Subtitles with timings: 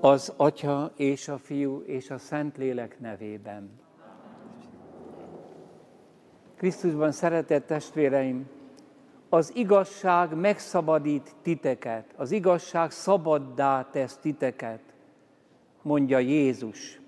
[0.00, 3.70] Az Atya és a Fiú és a Szent Lélek nevében.
[6.56, 8.48] Krisztusban szeretett testvéreim,
[9.28, 14.80] az igazság megszabadít titeket, az igazság szabaddá tesz titeket,
[15.82, 17.00] mondja Jézus.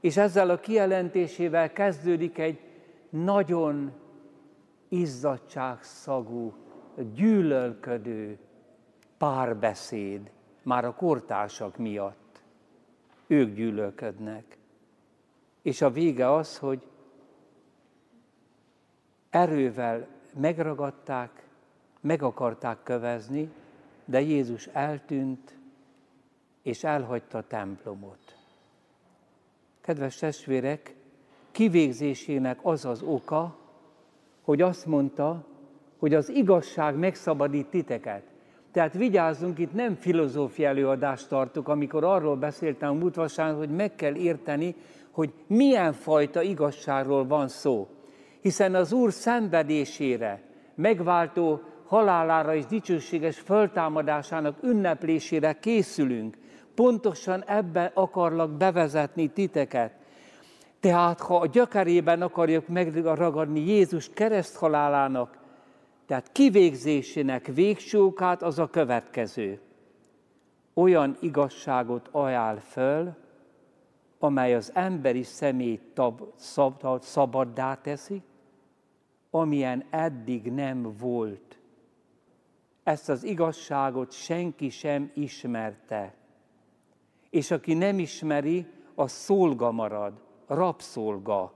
[0.00, 2.71] És ezzel a kijelentésével kezdődik egy
[3.12, 3.92] nagyon
[4.88, 6.54] izzadságszagú,
[7.14, 8.38] gyűlölködő
[9.18, 10.30] párbeszéd,
[10.62, 12.42] már a kortársak miatt.
[13.26, 14.58] Ők gyűlölködnek.
[15.62, 16.86] És a vége az, hogy
[19.30, 21.46] erővel megragadták,
[22.00, 23.52] meg akarták kövezni,
[24.04, 25.58] de Jézus eltűnt,
[26.62, 28.36] és elhagyta a templomot.
[29.80, 30.94] Kedves testvérek,
[31.52, 33.56] kivégzésének az az oka,
[34.42, 35.44] hogy azt mondta,
[35.98, 38.22] hogy az igazság megszabadít titeket.
[38.72, 44.14] Tehát vigyázzunk, itt nem filozófia előadást tartok, amikor arról beszéltem múlt vasárnap, hogy meg kell
[44.14, 44.74] érteni,
[45.10, 47.88] hogy milyen fajta igazságról van szó.
[48.40, 50.42] Hiszen az Úr szenvedésére,
[50.74, 56.36] megváltó halálára és dicsőséges föltámadásának ünneplésére készülünk.
[56.74, 59.92] Pontosan ebben akarlak bevezetni titeket.
[60.82, 65.38] Tehát, ha a gyökerében akarjuk megragadni Jézus kereszthalálának,
[66.06, 69.60] tehát kivégzésének végsőkát, az a következő.
[70.74, 73.14] Olyan igazságot ajánl föl,
[74.18, 78.22] amely az emberi szemét tab, szab, szabaddá teszi,
[79.30, 81.58] amilyen eddig nem volt.
[82.82, 86.14] Ezt az igazságot senki sem ismerte.
[87.30, 91.52] És aki nem ismeri, az szolga marad, rabszolga.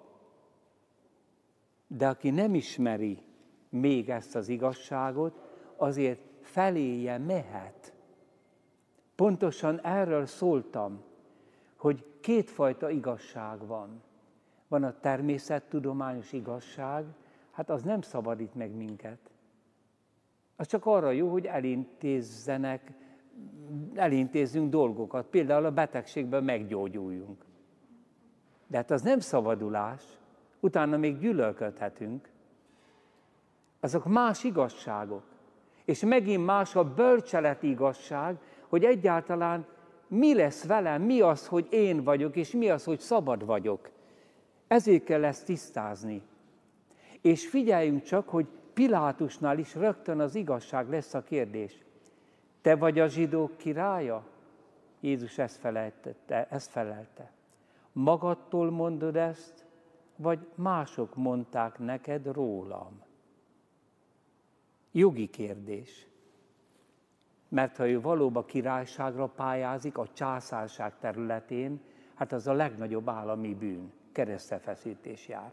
[1.87, 3.23] De aki nem ismeri
[3.69, 5.41] még ezt az igazságot,
[5.77, 7.95] azért feléje mehet.
[9.15, 11.03] Pontosan erről szóltam,
[11.77, 14.03] hogy kétfajta igazság van.
[14.69, 17.05] Van a természettudományos igazság,
[17.51, 19.19] hát az nem szabadít meg minket.
[20.57, 22.93] Az csak arra jó, hogy elintézzenek,
[23.95, 27.46] elintézzünk dolgokat, például a betegségből meggyógyuljunk.
[28.67, 30.03] De hát az nem szabadulás,
[30.61, 32.29] utána még gyűlölködhetünk.
[33.81, 35.23] Azok más igazságok.
[35.85, 38.37] És megint más a bölcseleti igazság,
[38.69, 39.67] hogy egyáltalán
[40.09, 43.91] mi lesz velem, mi az, hogy én vagyok, és mi az, hogy szabad vagyok.
[44.67, 46.23] Ezért kell ezt tisztázni.
[47.21, 51.85] És figyeljünk csak, hogy Pilátusnál is rögtön az igazság lesz a kérdés.
[52.61, 54.25] Te vagy a zsidók királya?
[55.01, 56.47] Jézus ezt felelte.
[56.51, 57.36] Ezt felelte.
[57.99, 59.67] Magadtól mondod ezt,
[60.17, 63.03] vagy mások mondták neked rólam?
[64.93, 66.07] Jogi kérdés.
[67.49, 71.81] Mert ha ő valóban királyságra pályázik a császárság területén,
[72.15, 75.53] hát az a legnagyobb állami bűn, keresztefeszítés jár.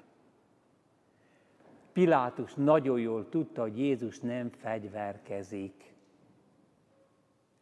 [1.91, 5.95] Pilátus nagyon jól tudta, hogy Jézus nem fegyverkezik.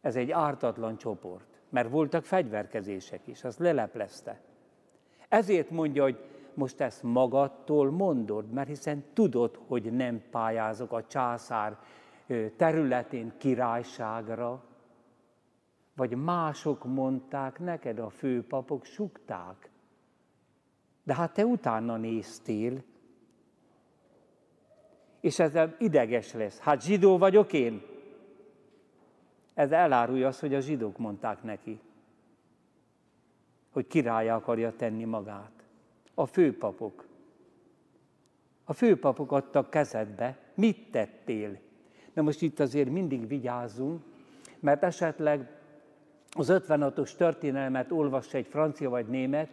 [0.00, 4.50] Ez egy ártatlan csoport, mert voltak fegyverkezések is, az leleplezte.
[5.32, 6.18] Ezért mondja, hogy
[6.54, 11.78] most ezt magadtól mondod, mert hiszen tudod, hogy nem pályázok a császár
[12.56, 14.64] területén királyságra,
[15.96, 19.70] vagy mások mondták neked, a főpapok sukták.
[21.02, 22.82] De hát te utána néztél,
[25.20, 26.58] és ezzel ideges lesz.
[26.58, 27.82] Hát zsidó vagyok én?
[29.54, 31.80] Ez elárulja azt, hogy a zsidók mondták neki,
[33.72, 35.52] hogy királyá akarja tenni magát.
[36.14, 37.06] A főpapok.
[38.64, 41.58] A főpapok adtak kezedbe, mit tettél?
[42.14, 44.02] De most itt azért mindig vigyázzunk,
[44.60, 45.50] mert esetleg
[46.30, 49.48] az 56-os történelmet olvassa egy francia vagy német,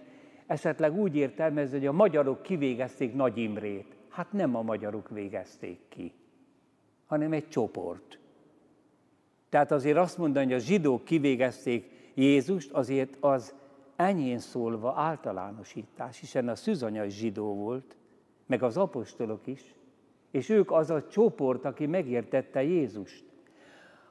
[0.47, 3.95] esetleg úgy értelmez, hogy a magyarok kivégezték Nagy Imrét.
[4.09, 6.13] Hát nem a magyarok végezték ki,
[7.05, 8.19] hanem egy csoport.
[9.49, 13.53] Tehát azért azt mondani, hogy a zsidók kivégezték Jézust, azért az
[13.99, 17.97] enyén szólva általánosítás, hiszen a szűzanya is zsidó volt,
[18.45, 19.75] meg az apostolok is,
[20.31, 23.25] és ők az a csoport, aki megértette Jézust.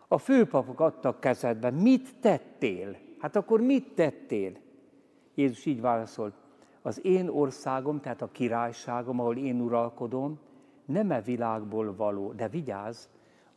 [0.08, 2.96] A főpapok adtak kezedbe, mit tettél?
[3.18, 4.52] Hát akkor mit tettél?
[5.34, 6.34] Jézus így válaszolt,
[6.82, 10.38] az én országom, tehát a királyságom, ahol én uralkodom,
[10.84, 13.06] nem e világból való, de vigyázz,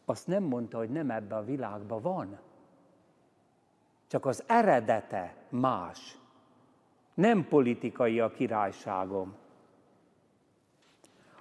[0.05, 2.39] azt nem mondta, hogy nem ebbe a világba van.
[4.07, 6.19] Csak az eredete más.
[7.13, 9.33] Nem politikai a királyságom.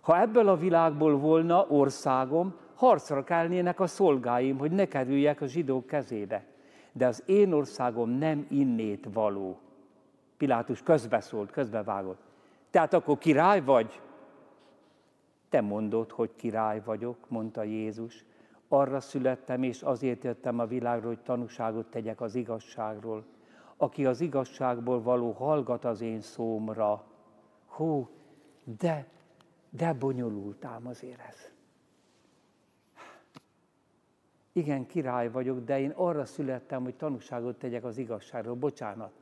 [0.01, 5.87] Ha ebből a világból volna országom, harcra kelnének a szolgáim, hogy ne kerüljek a zsidók
[5.87, 6.45] kezébe.
[6.93, 9.59] De az én országom nem innét való.
[10.37, 12.21] Pilátus közbeszólt, közbevágott.
[12.71, 14.01] Tehát akkor király vagy?
[15.49, 18.25] Te mondod, hogy király vagyok, mondta Jézus.
[18.69, 23.25] Arra születtem, és azért jöttem a világra, hogy tanúságot tegyek az igazságról.
[23.83, 27.05] Aki az igazságból való, hallgat az én szómra.
[27.67, 28.09] Hú,
[28.79, 29.07] de,
[29.71, 31.51] de bonyolultám azért ez.
[34.53, 38.55] Igen, király vagyok, de én arra születtem, hogy tanúságot tegyek az igazságról.
[38.55, 39.13] Bocsánat.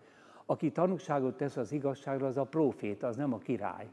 [0.47, 3.89] Aki tanúságot tesz az igazságról, az a próféta, az nem a király.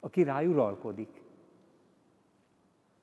[0.00, 1.22] A király uralkodik.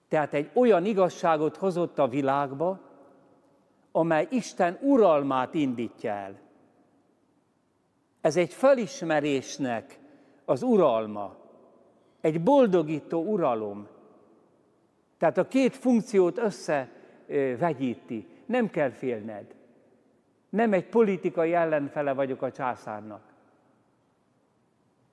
[0.08, 2.89] Tehát egy olyan igazságot hozott a világba,
[3.92, 6.40] amely Isten uralmát indítja el.
[8.22, 10.00] Ez egy felismerésnek
[10.46, 11.36] az uralma,
[12.22, 13.88] egy boldogító uralom.
[15.18, 18.28] Tehát a két funkciót összevegyíti.
[18.46, 19.56] Nem kell félned.
[20.50, 23.22] Nem egy politikai ellenfele vagyok a császárnak.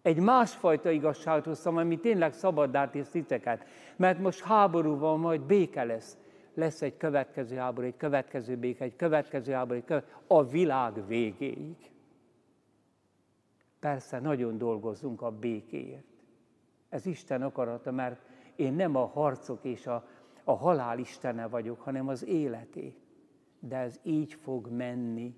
[0.03, 3.65] Egy másfajta igazságot hoztam, ami tényleg szabaddá tész titeket.
[3.97, 6.17] Mert most háború van, majd béke lesz.
[6.57, 11.77] Lesz egy következő háború, egy következő béke, egy következő háború, egy következő, a világ végéig.
[13.81, 16.05] Persze, nagyon dolgozzunk a békéért.
[16.89, 18.21] Ez Isten akarata, mert
[18.55, 20.09] én nem a harcok és a,
[20.45, 22.95] a halál istene vagyok, hanem az életé.
[23.61, 25.35] De ez így fog menni,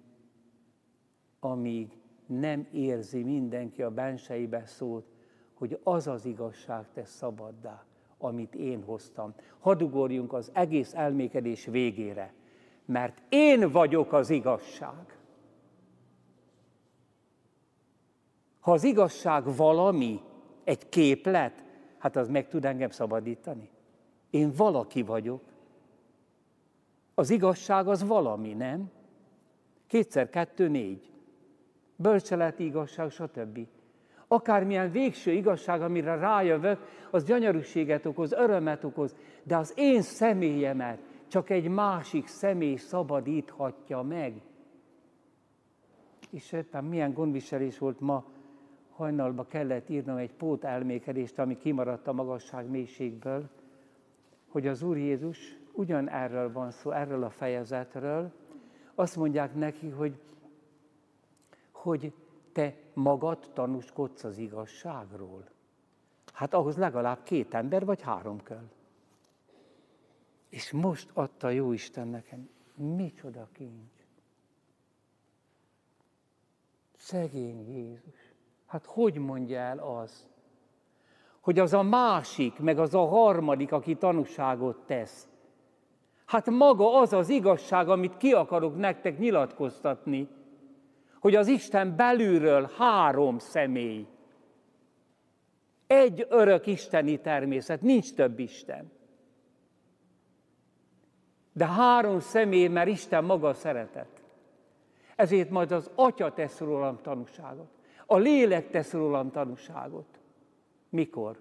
[1.40, 5.06] amíg nem érzi mindenki a benseibe szót,
[5.54, 7.84] hogy az az igazság tesz szabaddá,
[8.18, 9.34] amit én hoztam.
[9.58, 12.32] Hadd ugorjunk az egész elmékedés végére,
[12.84, 15.18] mert én vagyok az igazság.
[18.60, 20.20] Ha az igazság valami,
[20.64, 21.64] egy képlet,
[21.98, 23.70] hát az meg tud engem szabadítani.
[24.30, 25.42] Én valaki vagyok.
[27.14, 28.90] Az igazság az valami, nem?
[29.86, 31.08] Kétszer kettő, négy
[31.98, 33.58] bölcseleti igazság, stb.
[34.28, 36.78] Akármilyen végső igazság, amire rájövök,
[37.10, 40.98] az gyönyörűséget okoz, örömet okoz, de az én személyemet
[41.28, 44.40] csak egy másik személy szabadíthatja meg.
[46.30, 48.24] És éppen milyen gondviselés volt ma,
[48.90, 53.48] hajnalba kellett írnom egy pót elmékedést, ami kimaradt a magasság mélységből,
[54.48, 58.32] hogy az Úr Jézus ugyan erről van szó, erről a fejezetről,
[58.94, 60.20] azt mondják neki, hogy
[61.70, 62.12] hogy
[62.52, 65.44] te magad tanúskodsz az igazságról.
[66.32, 68.68] Hát ahhoz legalább két ember vagy három kell.
[70.48, 72.48] És most adta jó Isten nekem.
[72.74, 74.06] Micsoda kincs.
[76.96, 78.34] Szegény Jézus.
[78.66, 80.28] Hát hogy mondja el az,
[81.40, 85.28] hogy az a másik, meg az a harmadik, aki tanúságot tesz.
[86.24, 90.28] Hát maga az az igazság, amit ki akarok nektek nyilatkoztatni,
[91.20, 94.06] hogy az Isten belülről három személy.
[95.86, 98.90] Egy örök isteni természet, nincs több Isten.
[101.52, 104.22] De három személy, mert Isten maga szeretet.
[105.16, 107.68] Ezért majd az Atya tesz rólam tanúságot.
[108.06, 110.20] A lélek tesz rólam tanúságot.
[110.88, 111.40] Mikor?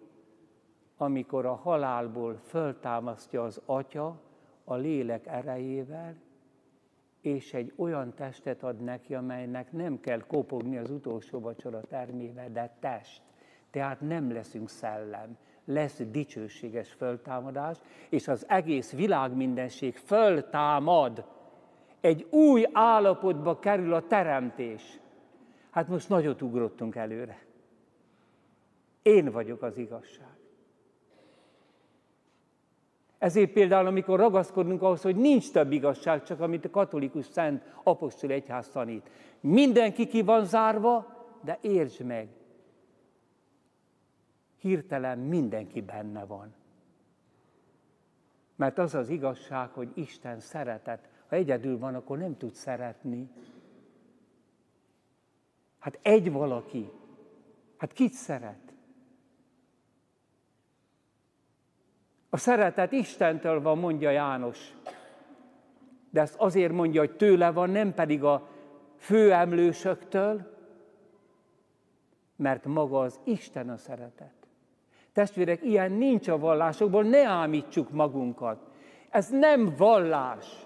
[0.97, 4.19] Amikor a halálból föltámasztja az Atya
[4.63, 6.15] a lélek erejével,
[7.21, 12.75] és egy olyan testet ad neki, amelynek nem kell kopogni az utolsó vacsora termébe, de
[12.79, 13.21] test.
[13.71, 17.77] Tehát nem leszünk szellem, lesz dicsőséges föltámadás,
[18.09, 21.25] és az egész világ mindenség föltámad.
[22.01, 24.99] Egy új állapotba kerül a teremtés.
[25.69, 27.45] Hát most nagyot ugrottunk előre.
[29.01, 30.36] Én vagyok az igazság.
[33.17, 38.31] Ezért például, amikor ragaszkodunk ahhoz, hogy nincs több igazság, csak amit a katolikus szent apostol
[38.31, 39.09] egyház tanít.
[39.39, 42.29] Mindenki ki van zárva, de értsd meg,
[44.59, 46.53] hirtelen mindenki benne van.
[48.55, 51.09] Mert az az igazság, hogy Isten szeretet.
[51.27, 53.29] Ha egyedül van, akkor nem tud szeretni.
[55.79, 56.89] Hát egy valaki.
[57.77, 58.66] Hát kit szeret?
[62.37, 64.73] A szeretet Istentől van, mondja János.
[66.09, 68.47] De ezt azért mondja, hogy tőle van, nem pedig a
[68.97, 70.41] főemlősöktől,
[72.35, 74.33] mert maga az Isten a szeretet.
[75.13, 78.59] Testvérek, ilyen nincs a vallásokból, ne ámítsuk magunkat.
[79.09, 80.65] Ez nem vallás.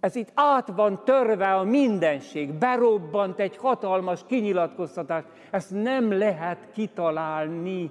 [0.00, 5.24] Ez itt át van törve a mindenség, berobbant egy hatalmas kinyilatkoztatás.
[5.50, 7.90] Ezt nem lehet kitalálni.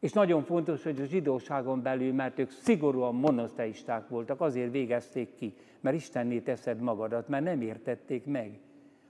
[0.00, 5.54] És nagyon fontos, hogy a zsidóságon belül, mert ők szigorúan monoteisták voltak, azért végezték ki,
[5.80, 8.58] mert Istenné teszed magadat, mert nem értették meg,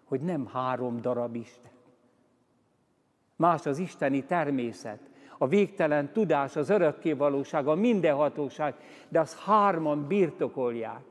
[0.04, 1.70] hogy nem három darab Isten.
[3.36, 8.74] Más az isteni természet, a végtelen tudás, az örökké valóság, a mindenhatóság,
[9.08, 11.04] de az hárman birtokolják.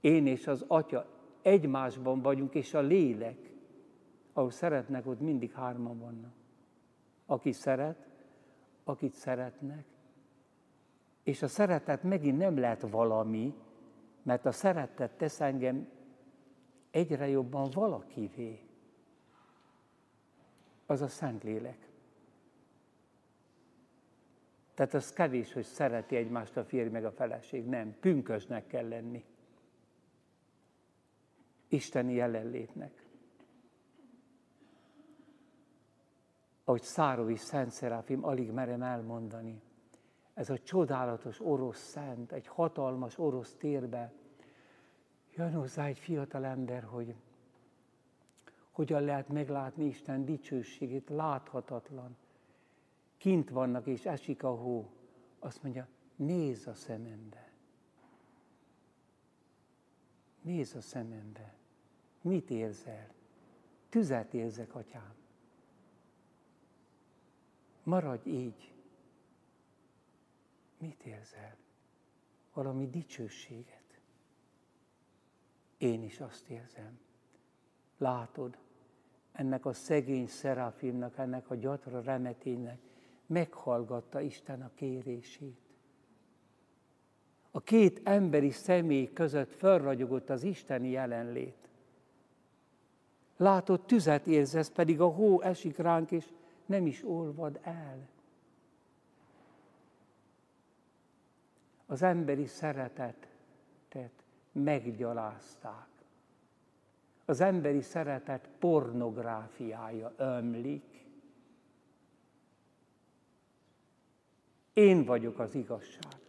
[0.00, 1.06] Én és az Atya
[1.42, 3.52] egymásban vagyunk, és a lélek,
[4.32, 6.32] ahol szeretnek, ott mindig hárman vannak.
[7.26, 8.08] Aki szeret,
[8.84, 9.84] akit szeretnek.
[11.22, 13.54] És a szeretet megint nem lehet valami,
[14.22, 15.88] mert a szeretet tesz engem
[16.90, 18.60] egyre jobban valakivé.
[20.86, 21.88] Az a Szentlélek.
[24.74, 27.66] Tehát az kevés, hogy szereti egymást a férj meg a feleség.
[27.66, 29.24] Nem, pünkösnek kell lenni.
[31.68, 33.05] Isteni jelenlétnek.
[36.68, 39.62] Ahogy Szárovi Szent Szeráfim, alig merem elmondani.
[40.34, 44.12] Ez a csodálatos orosz szent, egy hatalmas orosz térbe
[45.36, 47.14] jön hozzá egy fiatal ember, hogy
[48.70, 52.16] hogyan lehet meglátni Isten dicsőségét, láthatatlan.
[53.16, 54.90] Kint vannak, és esik a hó.
[55.38, 57.50] Azt mondja, nézz a szemembe.
[60.42, 61.54] Nézz a szemembe.
[62.20, 63.08] Mit érzel?
[63.88, 65.14] Tüzet érzek, atyám.
[67.86, 68.72] Maradj így.
[70.78, 71.56] Mit érzel?
[72.52, 74.00] Valami dicsőséget.
[75.78, 76.98] Én is azt érzem.
[77.98, 78.58] Látod,
[79.32, 82.78] ennek a szegény szeráfimnak, ennek a gyatra remeténynek
[83.26, 85.60] meghallgatta Isten a kérését.
[87.50, 91.68] A két emberi személy között felragyogott az isteni jelenlét.
[93.36, 96.32] Látod, tüzet érzesz, pedig a hó esik ránk, és
[96.66, 98.08] nem is olvad el.
[101.86, 105.86] Az emberi szeretetet meggyalázták.
[107.24, 111.06] Az emberi szeretet pornográfiája ömlik.
[114.72, 116.20] Én vagyok az igazság.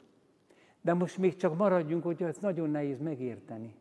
[0.82, 3.76] De most még csak maradjunk, hogy ez nagyon nehéz megérteni.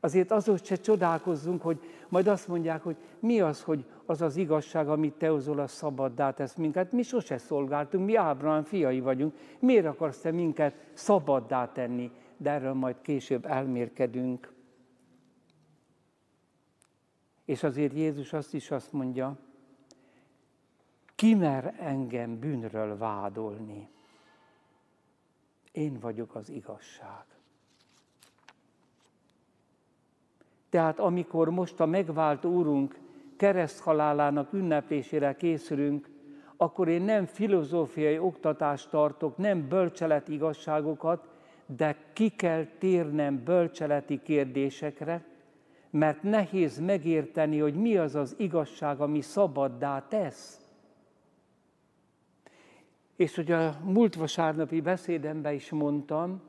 [0.00, 4.88] Azért azon se csodálkozzunk, hogy majd azt mondják, hogy mi az, hogy az az igazság,
[4.88, 6.92] amit te hozol, a szabaddá tesz minket.
[6.92, 9.34] Mi sose szolgáltunk, mi Ábrahám fiai vagyunk.
[9.58, 12.10] Miért akarsz te minket szabaddá tenni?
[12.36, 14.52] De erről majd később elmérkedünk.
[17.44, 19.38] És azért Jézus azt is azt mondja,
[21.14, 23.88] ki mer engem bűnről vádolni?
[25.72, 27.24] Én vagyok az igazság.
[30.70, 32.98] Tehát amikor most a megvált Úrunk
[33.36, 36.08] kereszthalálának ünneplésére készülünk,
[36.56, 41.28] akkor én nem filozófiai oktatást tartok, nem bölcseleti igazságokat,
[41.76, 45.24] de ki kell térnem bölcseleti kérdésekre,
[45.90, 50.60] mert nehéz megérteni, hogy mi az az igazság, ami szabaddá tesz.
[53.16, 56.42] És hogy a múlt vasárnapi beszédemben is mondtam,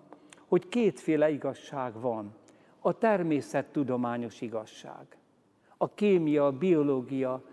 [0.47, 2.35] hogy kétféle igazság van
[2.81, 5.17] a természettudományos igazság.
[5.77, 7.43] A kémia, a biológia,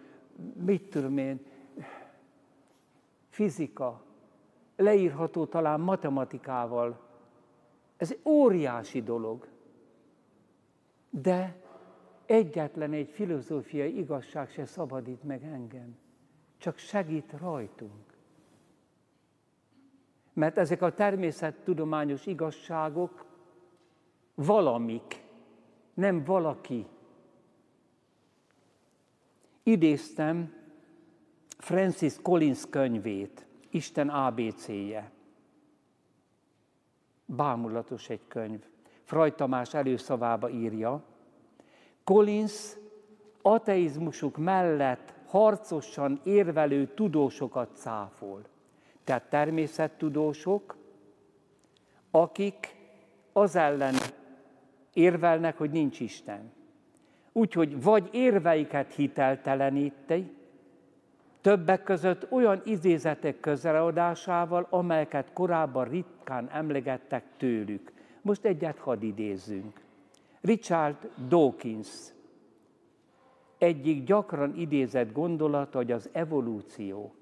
[0.55, 1.47] mit tudom én,
[3.29, 4.03] fizika,
[4.77, 7.01] leírható talán matematikával.
[7.97, 9.49] Ez egy óriási dolog.
[11.11, 11.63] De
[12.27, 15.97] egyetlen egy filozófiai igazság se szabadít meg engem,
[16.59, 18.17] csak segít rajtunk.
[20.33, 23.28] Mert ezek a természettudományos igazságok
[24.39, 25.23] valamik,
[25.95, 26.87] nem valaki.
[29.63, 30.53] Idéztem
[31.59, 35.11] Francis Collins könyvét, Isten ABC-je.
[37.25, 38.65] Bámulatos egy könyv.
[39.03, 41.03] Fraj Tamás előszavába írja,
[42.05, 42.77] Collins
[43.43, 48.45] ateizmusuk mellett harcosan érvelő tudósokat cáfol.
[49.05, 50.77] Tehát természettudósok,
[52.11, 52.77] akik
[53.33, 53.95] az ellen
[54.99, 56.53] érvelnek, hogy nincs Isten.
[57.33, 60.33] Úgyhogy vagy érveiket hitelteleníti,
[61.41, 67.93] többek között olyan idézetek közreadásával, amelyeket korábban ritkán emlegettek tőlük.
[68.23, 69.81] Most egyet hadd idézzünk.
[70.41, 72.13] Richard Dawkins
[73.59, 77.15] egyik gyakran idézett gondolata, hogy az evolúció,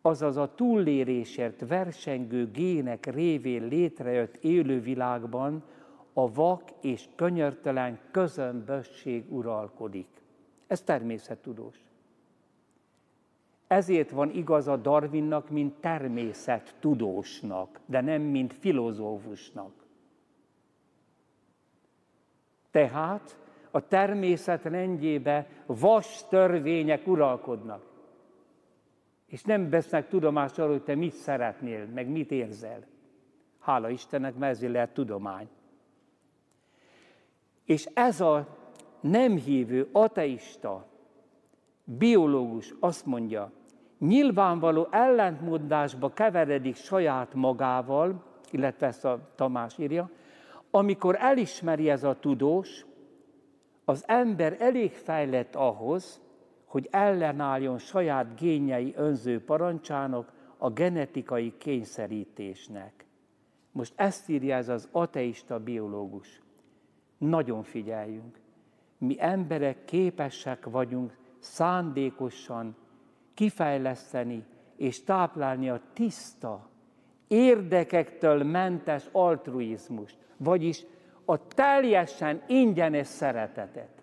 [0.00, 5.62] azaz a túllérésért versengő gének révén létrejött élővilágban
[6.14, 10.08] a vak és könyörtelen közömbösség uralkodik.
[10.66, 11.84] Ez természettudós.
[13.66, 19.72] Ezért van igaza Darwinnak, mint természettudósnak, de nem mint filozófusnak.
[22.70, 23.38] Tehát
[23.70, 27.92] a természet rendjébe vas törvények uralkodnak.
[29.26, 32.86] És nem vesznek tudomást arról, hogy te mit szeretnél, meg mit érzel.
[33.58, 35.48] Hála Istennek, mert ezért lehet tudomány.
[37.64, 38.46] És ez a
[39.00, 40.86] nem hívő, ateista,
[41.84, 43.50] biológus azt mondja,
[43.98, 50.10] nyilvánvaló ellentmondásba keveredik saját magával, illetve ezt a Tamás írja,
[50.70, 52.86] amikor elismeri ez a tudós,
[53.84, 56.20] az ember elég fejlett ahhoz,
[56.64, 63.06] hogy ellenálljon saját génjei önző parancsának, a genetikai kényszerítésnek.
[63.72, 66.42] Most ezt írja ez az ateista biológus.
[67.28, 68.40] Nagyon figyeljünk.
[68.98, 72.76] Mi emberek képesek vagyunk szándékosan
[73.34, 74.44] kifejleszteni
[74.76, 76.68] és táplálni a tiszta,
[77.28, 80.84] érdekektől mentes altruizmust, vagyis
[81.24, 84.02] a teljesen ingyenes szeretetet.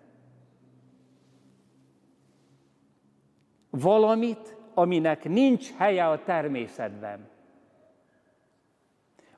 [3.70, 7.28] Valamit, aminek nincs helye a természetben.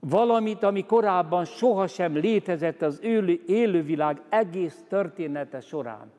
[0.07, 6.13] Valamit, ami korábban sohasem létezett az élő, élővilág egész története során.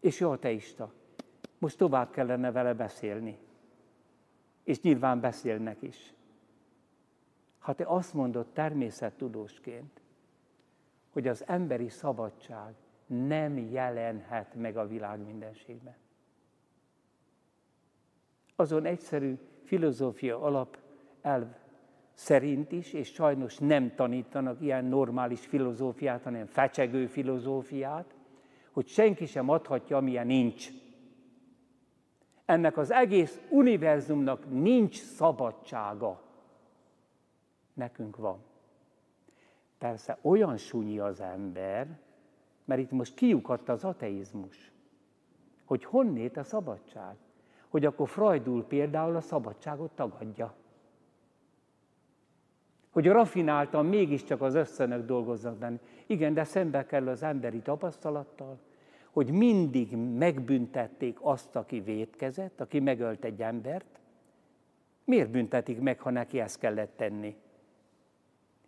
[0.00, 0.92] És jó teista.
[1.58, 3.38] Most tovább kellene vele beszélni.
[4.64, 6.14] És nyilván beszélnek is.
[7.58, 10.00] Ha te azt mondod természettudósként,
[11.12, 12.74] hogy az emberi szabadság
[13.06, 15.96] nem jelenhet meg a világ mindenségben.
[18.56, 20.78] Azon egyszerű filozófia alap
[21.20, 21.46] elv
[22.14, 28.14] szerint is, és sajnos nem tanítanak ilyen normális filozófiát, hanem fecsegő filozófiát,
[28.72, 30.68] hogy senki sem adhatja, amilyen nincs.
[32.44, 36.22] Ennek az egész univerzumnak nincs szabadsága.
[37.74, 38.38] Nekünk van.
[39.78, 41.98] Persze olyan sunyi az ember,
[42.64, 44.72] mert itt most kiukadt az ateizmus,
[45.64, 47.16] hogy honnét a szabadság.
[47.72, 50.54] Hogy akkor Freudul például a szabadságot tagadja.
[52.90, 55.78] Hogy rafináltan mégiscsak az összönök dolgoznak benne.
[56.06, 58.58] Igen, de szembe kell az emberi tapasztalattal,
[59.10, 64.00] hogy mindig megbüntették azt, aki vétkezett, aki megölt egy embert.
[65.04, 67.36] Miért büntetik meg, ha neki ezt kellett tenni?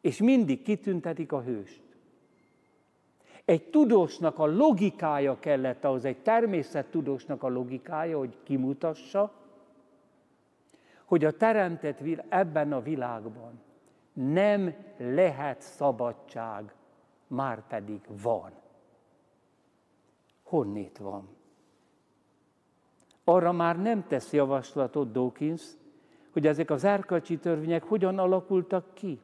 [0.00, 1.82] És mindig kitüntetik a hőst.
[3.44, 9.32] Egy tudósnak a logikája kellett ahhoz, egy természettudósnak a logikája, hogy kimutassa,
[11.04, 13.60] hogy a teremtett ebben a világban
[14.12, 16.74] nem lehet szabadság,
[17.26, 18.50] már pedig van.
[20.42, 21.28] Honnét van?
[23.24, 25.62] Arra már nem tesz javaslatot Dawkins,
[26.32, 29.20] hogy ezek az erkölcsi törvények hogyan alakultak ki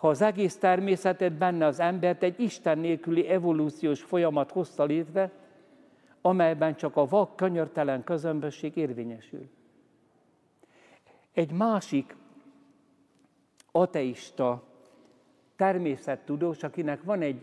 [0.00, 5.30] ha az egész természetet benne az embert egy Isten nélküli evolúciós folyamat hozta létre,
[6.20, 9.48] amelyben csak a vak, könyörtelen közömbösség érvényesül.
[11.32, 12.16] Egy másik
[13.72, 14.62] ateista
[15.56, 17.40] természettudós, akinek van egy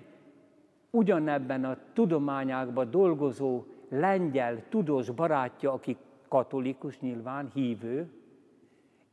[0.89, 8.11] ugyanebben a tudományákban dolgozó lengyel tudós barátja, aki katolikus nyilván, hívő,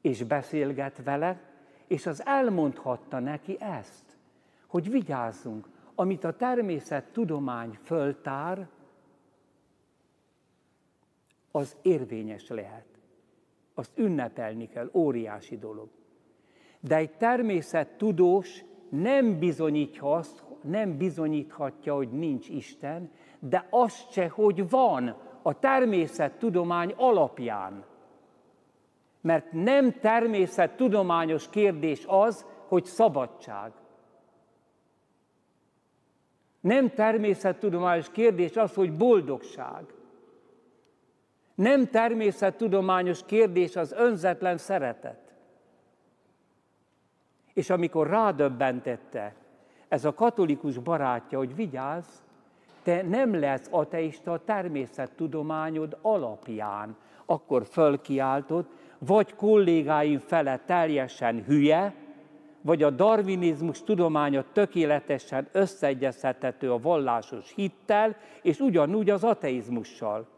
[0.00, 1.53] és beszélget vele,
[1.86, 4.16] és az elmondhatta neki ezt,
[4.66, 8.68] hogy vigyázzunk, amit a természet tudomány föltár,
[11.50, 12.86] az érvényes lehet.
[13.74, 15.88] Azt ünnepelni kell, óriási dolog.
[16.80, 24.70] De egy természettudós nem bizonyítja azt, nem bizonyíthatja, hogy nincs Isten, de azt se, hogy
[24.70, 27.84] van a természettudomány alapján.
[29.24, 33.72] Mert nem természettudományos kérdés az, hogy szabadság.
[36.60, 39.84] Nem természettudományos kérdés az, hogy boldogság.
[41.54, 45.34] Nem természettudományos kérdés az önzetlen szeretet.
[47.52, 49.34] És amikor rádöbbentette
[49.88, 52.08] ez a katolikus barátja, hogy vigyázz,
[52.82, 58.70] te nem lesz ateista a természettudományod alapján, akkor fölkiáltott,
[59.06, 61.94] vagy kollégáim fele teljesen hülye,
[62.60, 70.28] vagy a darwinizmus tudománya tökéletesen összeegyeztethető a vallásos hittel, és ugyanúgy az ateizmussal.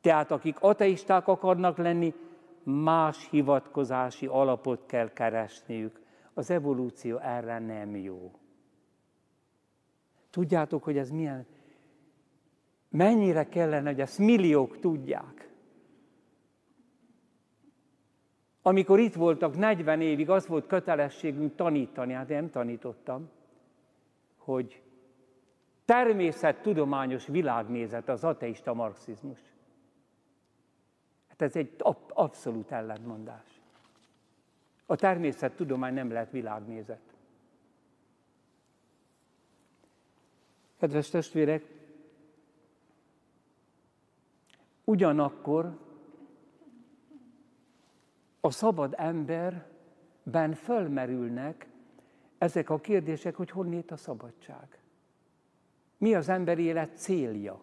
[0.00, 2.14] Tehát akik ateisták akarnak lenni,
[2.62, 6.00] más hivatkozási alapot kell keresniük.
[6.34, 8.32] Az evolúció erre nem jó.
[10.30, 11.46] Tudjátok, hogy ez milyen
[12.96, 15.48] Mennyire kellene, hogy ezt milliók tudják.
[18.66, 23.30] Amikor itt voltak 40 évig, az volt kötelességünk tanítani, hát én nem tanítottam,
[24.36, 24.82] hogy
[25.84, 29.38] természettudományos világnézet az ateista marxizmus.
[31.28, 31.76] Hát ez egy
[32.08, 33.60] abszolút ellentmondás.
[34.86, 37.14] A természettudomány nem lehet világnézet.
[40.78, 41.64] Kedves testvérek,
[44.84, 45.85] ugyanakkor
[48.46, 51.68] a szabad emberben fölmerülnek
[52.38, 54.80] ezek a kérdések, hogy honnét a szabadság.
[55.98, 57.60] Mi az emberi élet célja?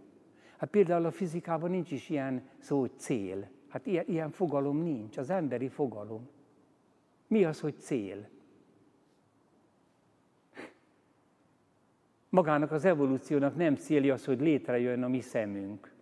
[0.57, 3.49] Hát például a fizikában nincs is ilyen szó, hogy cél.
[3.67, 6.29] Hát ilyen, ilyen fogalom nincs, az emberi fogalom.
[7.27, 8.29] Mi az, hogy cél?
[12.29, 15.92] Magának az evolúciónak nem célja az, hogy létrejön a mi szemünk.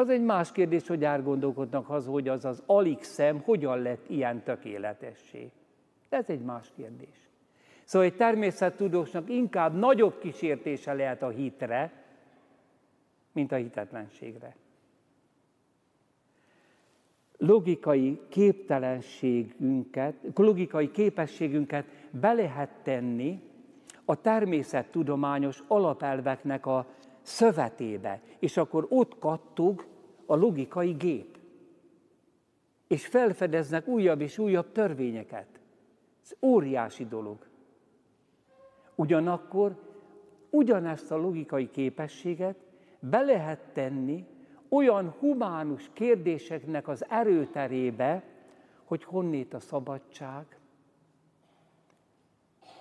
[0.00, 4.42] Az egy más kérdés, hogy árgondolkodnak az, hogy az az alig szem hogyan lett ilyen
[4.42, 5.50] tökéletessé.
[6.08, 7.28] De ez egy más kérdés.
[7.84, 11.92] Szóval egy természettudósnak inkább nagyobb kísértése lehet a hitre,
[13.32, 14.56] mint a hitetlenségre.
[17.36, 23.42] Logikai képtelenségünket, logikai képességünket be lehet tenni
[24.04, 26.86] a természettudományos alapelveknek a
[27.22, 29.88] szövetébe, és akkor ott kattog
[30.30, 31.38] a logikai gép.
[32.86, 35.60] És felfedeznek újabb és újabb törvényeket.
[36.22, 37.46] Ez óriási dolog.
[38.94, 39.76] Ugyanakkor
[40.50, 42.56] ugyanezt a logikai képességet
[43.00, 44.26] be lehet tenni
[44.68, 48.24] olyan humánus kérdéseknek az erőterébe,
[48.84, 50.58] hogy honnét a szabadság,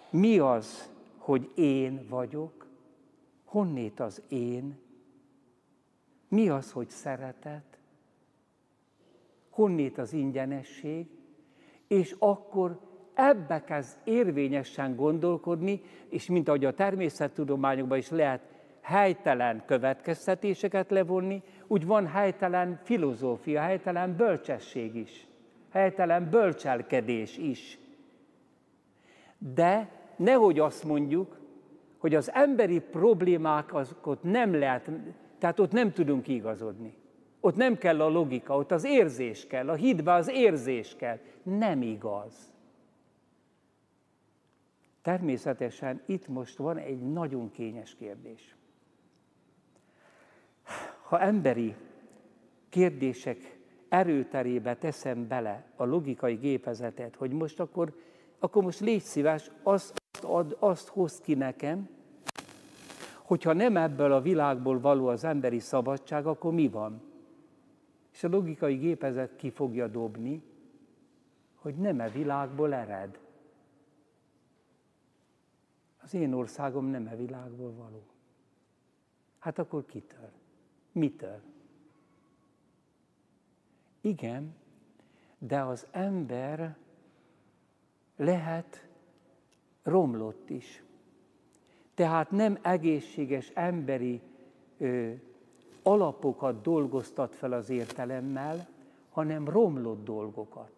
[0.10, 2.68] mi az, hogy én vagyok,
[3.44, 4.88] honnét az én,
[6.30, 7.80] mi az, hogy szeretet,
[9.50, 11.08] honnét az ingyenesség,
[11.88, 12.80] és akkor
[13.14, 18.42] ebbe kezd érvényesen gondolkodni, és mint ahogy a természettudományokban is lehet
[18.82, 25.28] helytelen következtetéseket levonni, úgy van helytelen filozófia, helytelen bölcsesség is,
[25.70, 27.80] helytelen bölcselkedés is.
[29.38, 31.38] De nehogy azt mondjuk,
[31.98, 34.90] hogy az emberi problémákat nem lehet,
[35.40, 36.94] tehát ott nem tudunk igazodni.
[37.40, 41.20] Ott nem kell a logika, ott az érzés kell, a hitbe az érzés kell.
[41.44, 42.54] Nem igaz.
[45.02, 48.56] Természetesen itt most van egy nagyon kényes kérdés.
[51.02, 51.76] Ha emberi
[52.70, 57.94] kérdések erőterébe teszem bele a logikai gépezetet, hogy most akkor,
[58.40, 61.90] akkor most légy szíves, azt, ad, azt hoz ki nekem,
[63.30, 67.02] hogyha nem ebből a világból való az emberi szabadság, akkor mi van?
[68.12, 70.44] És a logikai gépezet ki fogja dobni,
[71.56, 73.20] hogy nem e világból ered.
[76.02, 78.04] Az én országom nem e világból való.
[79.40, 80.32] Hát akkor kitől?
[80.92, 81.42] Mitől?
[84.02, 84.56] Igen,
[85.38, 86.78] de az ember
[88.16, 88.88] lehet
[89.84, 90.84] romlott is.
[92.00, 94.22] Tehát nem egészséges emberi
[94.78, 95.12] ö,
[95.84, 98.68] alapokat dolgoztat fel az értelemmel,
[99.10, 100.72] hanem romlott dolgokat.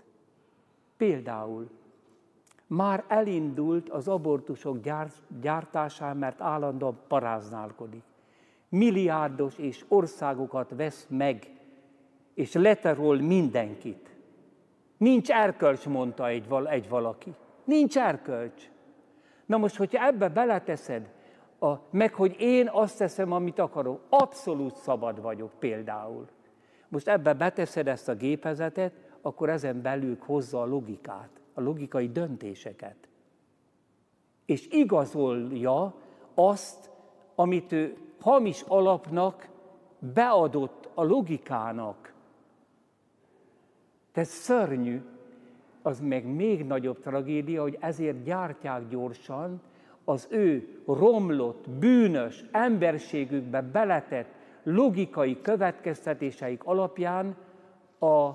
[0.98, 1.70] Például
[2.68, 4.78] már elindult az abortusok
[5.42, 8.04] gyártásán, mert állandóan paráználkodik.
[8.70, 11.52] Milliárdos és országokat vesz meg,
[12.34, 14.16] és leterol mindenkit.
[14.98, 17.34] Nincs erkölcs, mondta egy, egy valaki.
[17.64, 18.71] Nincs erkölcs.
[19.46, 21.10] Na most, hogyha ebbe beleteszed,
[21.60, 26.28] a, meg hogy én azt teszem, amit akarok, abszolút szabad vagyok például.
[26.88, 32.96] Most ebbe beteszed ezt a gépezetet, akkor ezen belül hozza a logikát, a logikai döntéseket.
[34.46, 35.94] És igazolja
[36.34, 36.90] azt,
[37.36, 39.50] amit ő hamis alapnak
[40.00, 42.14] beadott a logikának.
[44.12, 45.02] Tehát szörnyű,
[45.82, 49.62] az meg még nagyobb tragédia, hogy ezért gyártják gyorsan
[50.04, 54.28] az ő romlott, bűnös emberségükbe beletett
[54.64, 57.36] logikai következtetéseik alapján
[58.00, 58.32] a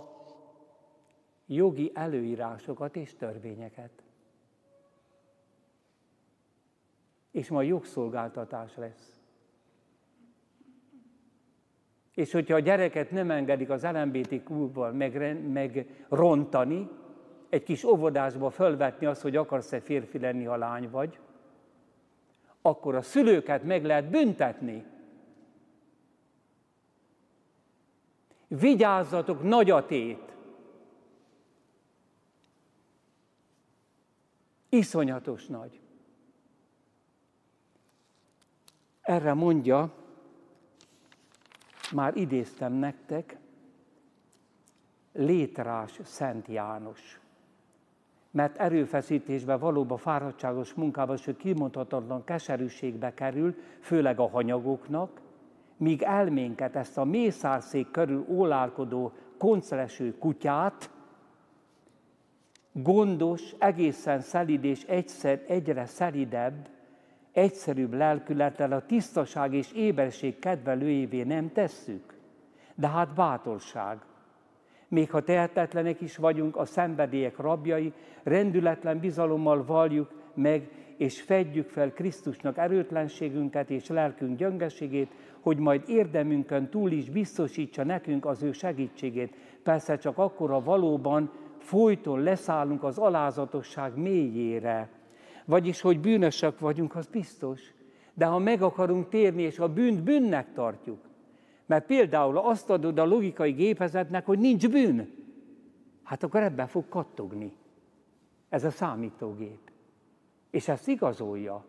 [1.46, 3.90] jogi előírásokat és törvényeket.
[7.30, 9.20] És majd jogszolgáltatás lesz.
[12.14, 14.96] És hogyha a gyereket nem engedik az LMBT klubban
[15.52, 16.88] megrontani, meg
[17.48, 21.18] egy kis óvodásba fölvetni azt, hogy akarsz-e férfi lenni, ha lány vagy,
[22.62, 24.84] akkor a szülőket meg lehet büntetni.
[28.48, 30.34] Vigyázzatok nagyatét!
[34.68, 35.80] Iszonyatos nagy.
[39.00, 39.94] Erre mondja,
[41.92, 43.38] már idéztem nektek,
[45.12, 47.20] létrás Szent János.
[48.36, 55.20] Mert erőfeszítésbe, valóban fáradtságos munkába, sőt kimondhatatlan keserűségbe kerül, főleg a hanyagoknak,
[55.76, 60.90] míg elménket, ezt a mészárszék körül ólálkodó konceleső kutyát,
[62.72, 66.68] gondos, egészen szelid és egyszer, egyre szelidebb,
[67.32, 72.14] egyszerűbb lelkülettel a tisztaság és éberség kedvelőjévé nem tesszük.
[72.74, 73.98] De hát bátorság.
[74.88, 81.92] Még ha tehetetlenek is vagyunk, a szenvedélyek rabjai, rendületlen bizalommal valljuk meg, és fedjük fel
[81.92, 89.34] Krisztusnak erőtlenségünket és lelkünk gyöngeségét, hogy majd érdemünkön túl is biztosítsa nekünk az ő segítségét.
[89.62, 94.88] Persze csak akkor, ha valóban folyton leszállunk az alázatosság mélyére.
[95.44, 97.60] Vagyis, hogy bűnösek vagyunk, az biztos.
[98.14, 100.98] De ha meg akarunk térni, és a bűnt bűnnek tartjuk,
[101.66, 105.14] mert például azt adod a logikai gépezetnek, hogy nincs bűn,
[106.02, 107.52] hát akkor ebben fog kattogni.
[108.48, 109.70] Ez a számítógép.
[110.50, 111.64] És ezt igazolja.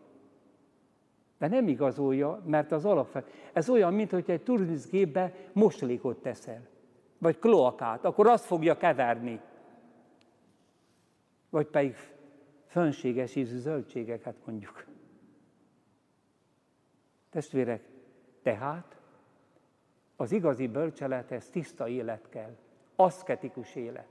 [1.38, 3.30] De nem igazolja, mert az alapvető.
[3.52, 6.66] Ez olyan, mint hogy egy turmizgépbe moslékot teszel,
[7.18, 9.40] vagy kloakát, akkor azt fogja keverni.
[11.50, 11.94] Vagy pedig
[12.66, 14.86] fönséges ízű zöldségeket mondjuk.
[17.30, 17.88] Testvérek,
[18.42, 18.97] tehát
[20.20, 22.56] az igazi bölcselethez tiszta élet kell,
[22.96, 24.08] aszketikus élet.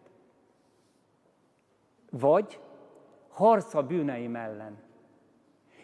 [2.10, 2.60] Vagy
[3.30, 4.78] harc a bűneim ellen.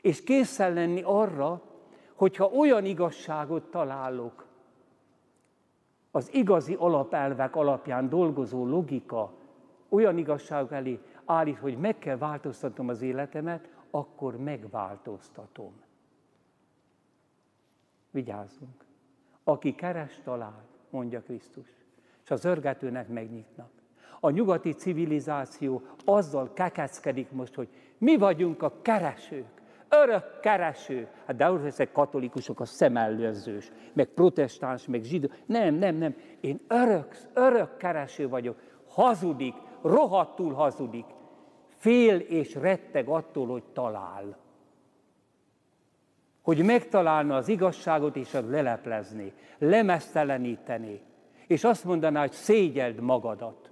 [0.01, 1.62] És készen lenni arra,
[2.13, 4.45] hogyha olyan igazságot találok,
[6.12, 9.33] az igazi alapelvek alapján dolgozó logika
[9.89, 15.81] olyan igazság elé állít, hogy meg kell változtatnom az életemet, akkor megváltoztatom.
[18.12, 18.86] Vigyázzunk!
[19.43, 21.67] Aki keres, talál, mondja Krisztus.
[22.23, 23.69] És az örgetőnek megnyitnak.
[24.19, 31.08] A nyugati civilizáció azzal kekeckedik most, hogy mi vagyunk a keresők, örök kereső.
[31.25, 35.29] Hát de ezek katolikusok a szemellőzős, meg protestáns, meg zsidó.
[35.45, 36.15] Nem, nem, nem.
[36.41, 38.60] Én örök, örök kereső vagyok.
[38.88, 41.06] Hazudik, rohadtul hazudik.
[41.75, 44.38] Fél és retteg attól, hogy talál
[46.43, 51.01] hogy megtalálna az igazságot és az leleplezni, lemeszteleníteni,
[51.47, 53.71] és azt mondaná, hogy szégyeld magadat.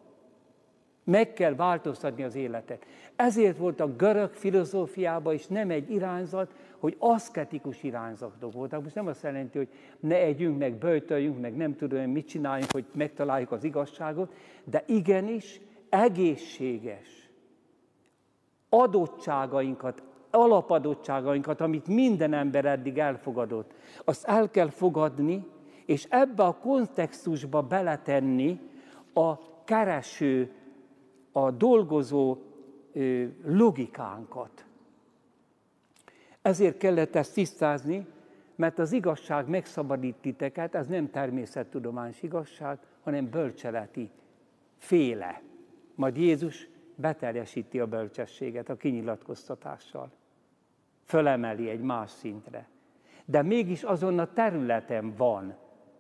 [1.04, 2.86] Meg kell változtatni az életet.
[3.16, 8.84] Ezért volt a görög filozófiában is nem egy irányzat, hogy aszketikus irányzatok voltak.
[8.84, 12.86] Most nem azt jelenti, hogy ne együnk, meg böjtöljünk, meg nem tudom, mit csináljunk, hogy
[12.94, 17.30] megtaláljuk az igazságot, de igenis egészséges
[18.70, 23.74] adottságainkat alapadottságainkat, amit minden ember eddig elfogadott,
[24.06, 25.46] azt el kell fogadni,
[25.86, 28.60] és ebbe a kontextusba beletenni
[29.14, 30.52] a kereső,
[31.32, 32.38] a dolgozó
[33.46, 34.66] logikánkat.
[36.42, 38.08] Ezért kellett ezt tisztázni,
[38.56, 44.10] mert az igazság megszabadít titeket, ez nem természettudományos igazság, hanem bölcseleti
[44.78, 45.42] féle.
[45.96, 50.12] Majd Jézus beteljesíti a bölcsességet a kinyilatkoztatással
[51.12, 52.68] fölemeli egy más szintre.
[53.26, 55.56] De mégis azon a területen van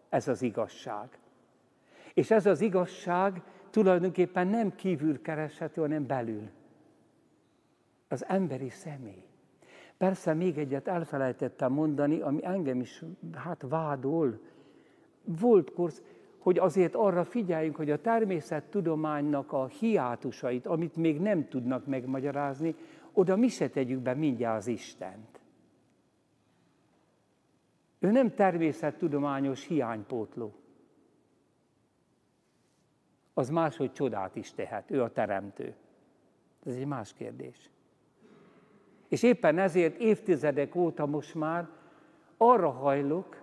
[0.09, 1.19] ez az igazság.
[2.13, 6.49] És ez az igazság tulajdonképpen nem kívül kereshető, hanem belül.
[8.07, 9.23] Az emberi személy.
[9.97, 14.39] Persze még egyet elfelejtettem mondani, ami engem is hát vádol.
[15.23, 16.01] Volt korsz,
[16.37, 22.75] hogy azért arra figyeljünk, hogy a természettudománynak a hiátusait, amit még nem tudnak megmagyarázni,
[23.13, 25.39] oda mi se tegyük be mindjárt az Istent.
[27.99, 30.53] Ő nem természettudományos hiánypótló.
[33.33, 35.75] Az máshogy csodát is tehet, ő a teremtő.
[36.65, 37.69] Ez egy más kérdés.
[39.07, 41.67] És éppen ezért évtizedek óta most már
[42.37, 43.41] arra hajlok,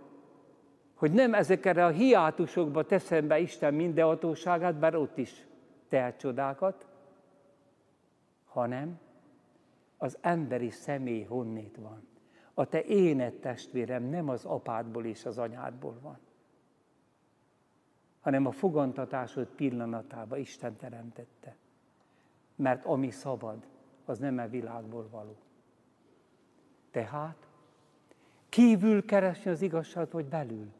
[0.94, 5.46] hogy nem ezekre a hiátusokba teszem be Isten mindenhatóságát, bár ott is
[5.88, 6.86] tehet csodákat,
[8.46, 9.00] hanem
[9.98, 12.06] az emberi személy honnét van.
[12.54, 16.18] A te éned testvérem nem az apádból és az anyádból van,
[18.20, 21.56] hanem a fogantatásod pillanatában Isten teremtette.
[22.54, 23.66] Mert ami szabad,
[24.04, 25.36] az nem e világból való.
[26.90, 27.48] Tehát
[28.48, 30.72] kívül keresni az igazságot, vagy belül?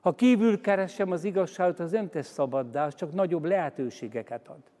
[0.00, 4.73] Ha kívül keresem az igazságot, az nem tesz szabaddá, csak nagyobb lehetőségeket ad.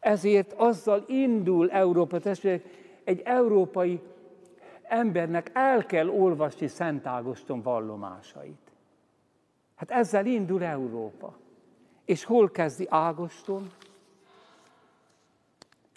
[0.00, 2.64] Ezért azzal indul Európa testvérek,
[3.04, 4.00] egy európai
[4.82, 8.72] embernek el kell olvasni Szent Ágoston vallomásait.
[9.74, 11.36] Hát ezzel indul Európa.
[12.04, 13.70] És hol kezdi Ágoston?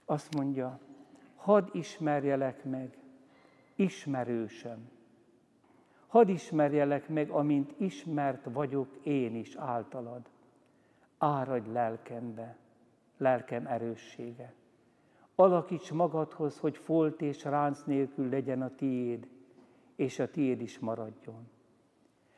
[0.06, 0.80] Azt mondja,
[1.36, 2.98] hadd ismerjelek meg,
[3.76, 4.90] ismerősöm.
[6.08, 10.22] Hadd ismerjelek meg, amint ismert vagyok én is általad.
[11.18, 12.56] Áradj lelkembe,
[13.18, 14.54] lelkem erőssége.
[15.36, 19.28] Alakíts magadhoz, hogy folt és ránc nélkül legyen a tiéd,
[19.96, 21.50] és a tiéd is maradjon.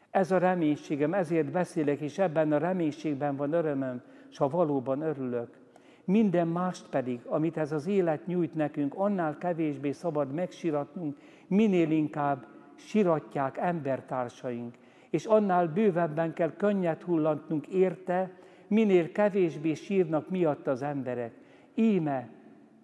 [0.10, 5.58] Ez a reménységem, ezért beszélek, és ebben a reménységben van örömöm, és ha valóban örülök.
[6.04, 12.46] Minden mást pedig, amit ez az élet nyújt nekünk, annál kevésbé szabad megsiratnunk, minél inkább
[12.76, 14.76] siratják embertársaink,
[15.10, 18.32] és annál bővebben kell könnyet hullantnunk érte,
[18.68, 21.34] minél kevésbé sírnak miatt az emberek.
[21.76, 22.30] Íme,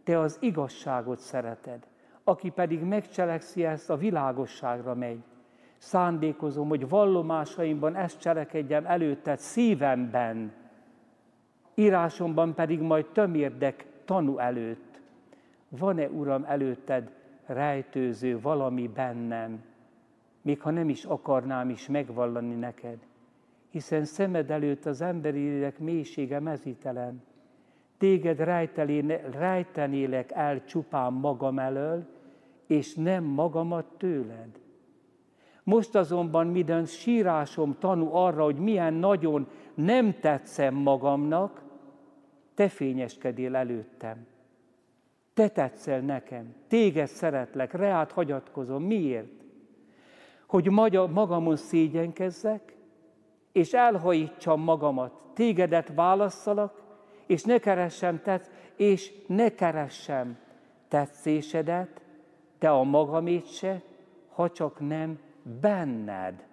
[0.04, 1.88] te az igazságot szereted,
[2.24, 5.20] aki pedig megcselekszi ezt, a világosságra megy.
[5.78, 10.54] Szándékozom, hogy vallomásaimban ezt cselekedjem előtted szívemben,
[11.76, 15.02] írásomban pedig majd tömérdek tanú előtt.
[15.70, 17.12] Van-e, Uram, előtted
[17.46, 19.63] rejtőző valami bennem,
[20.41, 22.98] még ha nem is akarnám is megvallani neked,
[23.71, 27.23] hiszen szemed előtt az emberi lélek mélysége mezítelen.
[27.97, 28.39] Téged
[29.31, 32.05] rejtenélek el csupán magam elől,
[32.67, 34.60] és nem magamat tőled.
[35.63, 41.63] Most azonban minden sírásom tanú arra, hogy milyen nagyon nem tetszem magamnak,
[42.53, 44.25] te fényeskedél előttem.
[45.34, 48.84] Te tetszel nekem, téged szeretlek, reát hagyatkozom.
[48.84, 49.41] Miért?
[50.51, 50.69] hogy
[51.10, 52.75] magamon szégyenkezzek,
[53.51, 56.81] és elhajítsam magamat, tégedet válasszalak,
[57.25, 60.37] és ne keressem tetsz, és ne keressem
[60.87, 62.01] tetszésedet,
[62.57, 63.81] te a magamét se,
[64.29, 65.19] ha csak nem
[65.59, 66.47] benned.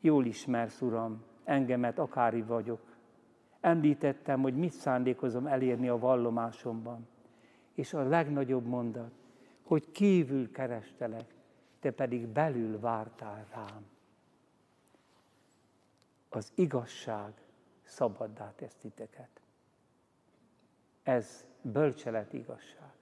[0.00, 2.80] Jól ismersz, Uram, engemet akári vagyok.
[3.60, 7.08] Említettem, hogy mit szándékozom elérni a vallomásomban.
[7.74, 9.12] És a legnagyobb mondat,
[9.62, 11.34] hogy kívül kerestelek,
[11.80, 13.93] te pedig belül vártál rám.
[16.34, 17.32] Az igazság
[17.82, 19.40] szabaddá tesz titeket.
[21.02, 22.92] Ez bölcselet igazság.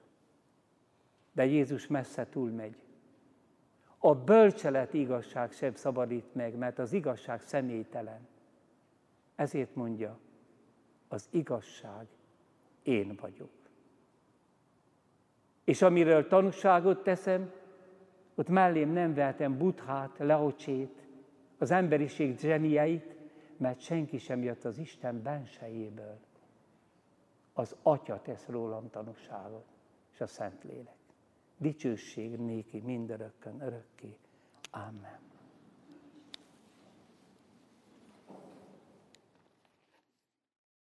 [1.32, 2.76] De Jézus messze túlmegy.
[3.98, 8.28] A bölcselet igazság sem szabadít meg, mert az igazság személytelen.
[9.34, 10.18] Ezért mondja,
[11.08, 12.06] az igazság
[12.82, 13.50] én vagyok.
[15.64, 17.52] És amiről tanúságot teszem,
[18.34, 21.06] ott mellém nem vehetem Buddhát, Leocsét,
[21.58, 23.21] az emberiség zsenieit,
[23.62, 26.18] mert senki sem jött az Isten bensejéből.
[27.52, 29.64] Az Atya tesz rólam tanúságot,
[30.12, 30.96] és a Szentlélek.
[31.56, 34.16] Dicsőség néki mindörökkön örökké.
[34.70, 35.31] Amen.